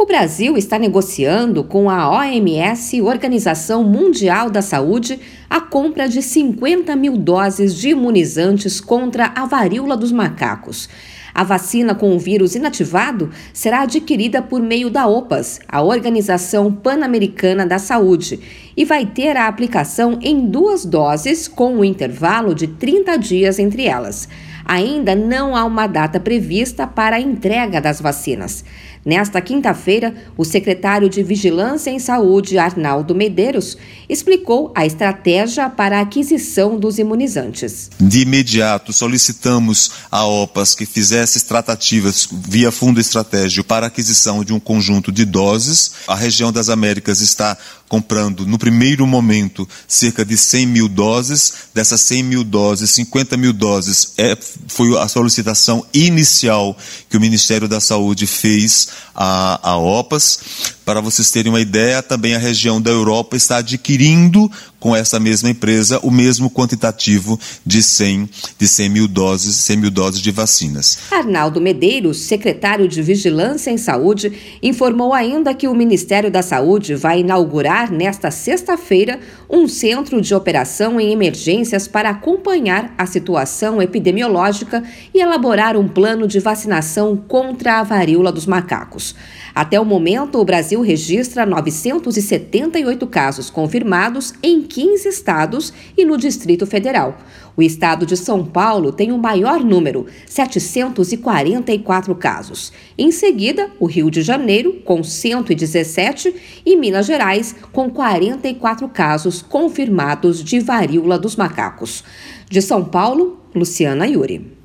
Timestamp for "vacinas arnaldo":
70.30-71.60